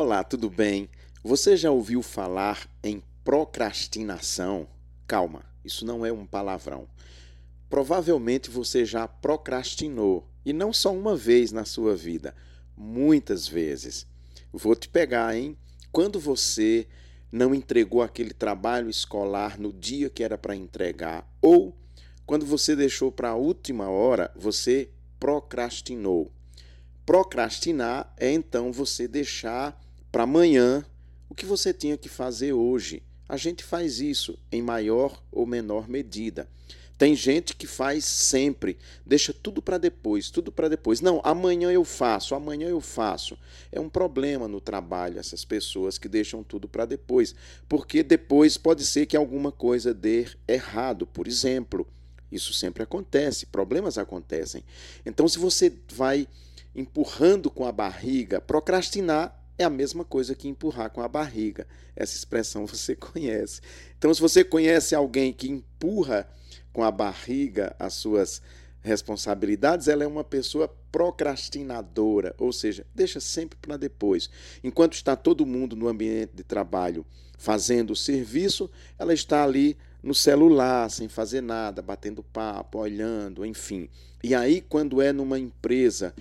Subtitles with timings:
[0.00, 0.88] Olá, tudo bem?
[1.24, 4.68] Você já ouviu falar em procrastinação?
[5.08, 6.86] Calma, isso não é um palavrão.
[7.68, 12.32] Provavelmente você já procrastinou, e não só uma vez na sua vida,
[12.76, 14.06] muitas vezes.
[14.52, 15.58] Vou te pegar, hein?
[15.90, 16.86] Quando você
[17.32, 21.76] não entregou aquele trabalho escolar no dia que era para entregar, ou
[22.24, 26.30] quando você deixou para a última hora, você procrastinou.
[27.04, 29.76] Procrastinar é então você deixar
[30.10, 30.84] para amanhã
[31.28, 33.02] o que você tinha que fazer hoje.
[33.28, 36.48] A gente faz isso em maior ou menor medida.
[36.98, 38.76] Tem gente que faz sempre,
[39.06, 41.00] deixa tudo para depois, tudo para depois.
[41.00, 43.38] Não, amanhã eu faço, amanhã eu faço.
[43.70, 47.36] É um problema no trabalho essas pessoas que deixam tudo para depois,
[47.68, 51.86] porque depois pode ser que alguma coisa dê errado, por exemplo.
[52.32, 54.64] Isso sempre acontece, problemas acontecem.
[55.06, 56.26] Então, se você vai
[56.74, 61.66] empurrando com a barriga, procrastinar é a mesma coisa que empurrar com a barriga.
[61.96, 63.60] Essa expressão você conhece.
[63.98, 66.28] Então, se você conhece alguém que empurra
[66.72, 68.40] com a barriga as suas
[68.80, 74.30] responsabilidades, ela é uma pessoa procrastinadora, ou seja, deixa sempre para depois.
[74.62, 77.04] Enquanto está todo mundo no ambiente de trabalho
[77.36, 83.88] fazendo o serviço, ela está ali no celular, sem fazer nada, batendo papo, olhando, enfim.
[84.22, 86.14] E aí, quando é numa empresa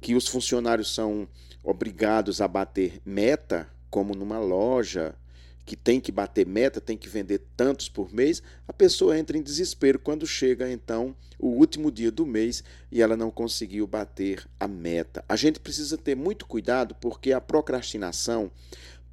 [0.00, 1.28] que os funcionários são
[1.64, 5.16] obrigados a bater meta, como numa loja
[5.64, 9.42] que tem que bater meta, tem que vender tantos por mês, a pessoa entra em
[9.42, 12.62] desespero quando chega então o último dia do mês
[12.92, 15.24] e ela não conseguiu bater a meta.
[15.26, 18.50] A gente precisa ter muito cuidado porque a procrastinação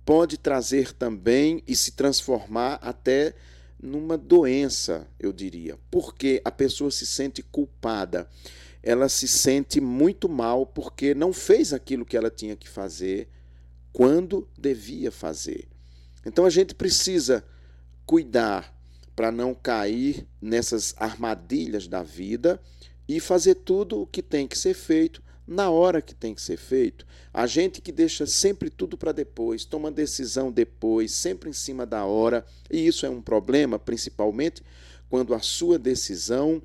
[0.06, 3.34] pode trazer também e se transformar até
[3.82, 8.28] numa doença, eu diria, porque a pessoa se sente culpada
[8.84, 13.30] ela se sente muito mal porque não fez aquilo que ela tinha que fazer
[13.94, 15.68] quando devia fazer.
[16.26, 17.44] Então a gente precisa
[18.06, 18.76] cuidar
[19.16, 22.60] para não cair nessas armadilhas da vida
[23.08, 26.58] e fazer tudo o que tem que ser feito na hora que tem que ser
[26.58, 27.06] feito.
[27.34, 32.06] A gente que deixa sempre tudo para depois, toma decisão depois, sempre em cima da
[32.06, 34.64] hora, e isso é um problema, principalmente
[35.10, 36.62] quando a sua decisão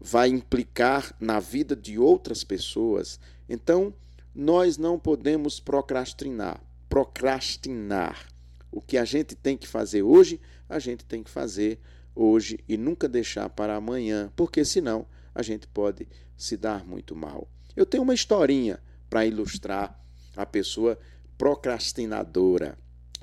[0.00, 3.18] vai implicar na vida de outras pessoas.
[3.48, 3.92] Então,
[4.34, 6.60] nós não podemos procrastinar.
[6.88, 8.28] Procrastinar.
[8.70, 11.80] O que a gente tem que fazer hoje, a gente tem que fazer
[12.14, 17.48] hoje e nunca deixar para amanhã, porque senão a gente pode se dar muito mal.
[17.74, 19.98] Eu tenho uma historinha para ilustrar
[20.36, 20.98] a pessoa
[21.36, 22.78] procrastinadora.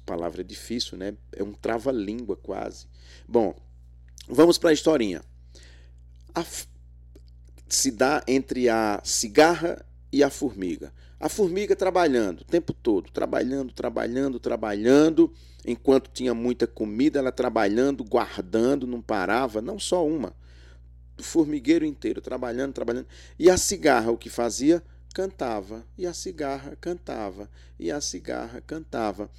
[0.06, 1.16] palavra difícil, né?
[1.32, 2.88] É um trava-língua quase.
[3.28, 3.56] Bom,
[4.28, 5.22] vamos para a historinha
[6.36, 6.46] a,
[7.68, 10.94] se dá entre a cigarra e a formiga.
[11.20, 15.34] A formiga trabalhando o tempo todo, trabalhando, trabalhando, trabalhando.
[15.66, 20.36] Enquanto tinha muita comida, ela trabalhando, guardando, não parava, não só uma.
[21.18, 23.08] O formigueiro inteiro, trabalhando, trabalhando.
[23.40, 24.84] E a cigarra, o que fazia?
[25.14, 25.86] Cantava.
[25.98, 27.50] E a cigarra cantava.
[27.80, 29.30] E a cigarra cantava.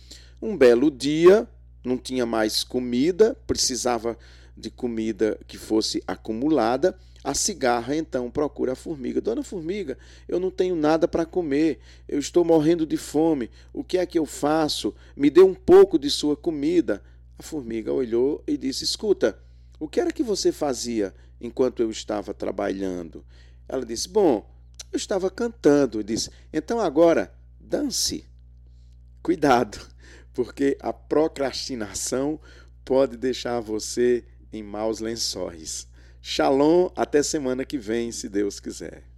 [0.40, 1.46] Um belo dia,
[1.84, 4.18] não tinha mais comida, precisava
[4.56, 9.20] de comida que fosse acumulada, a cigarra então procura a formiga.
[9.20, 13.98] Dona Formiga, eu não tenho nada para comer, eu estou morrendo de fome, o que
[13.98, 14.94] é que eu faço?
[15.16, 17.02] Me dê um pouco de sua comida.
[17.38, 19.38] A formiga olhou e disse: Escuta,
[19.78, 23.24] o que era que você fazia enquanto eu estava trabalhando?
[23.68, 24.48] Ela disse: Bom,
[24.92, 26.00] eu estava cantando.
[26.00, 28.24] E disse: Então agora, dance.
[29.22, 29.78] Cuidado,
[30.32, 32.40] porque a procrastinação
[32.84, 34.24] pode deixar você
[34.56, 35.86] em maus lençóis.
[36.20, 39.15] Shalom, até semana que vem, se Deus quiser.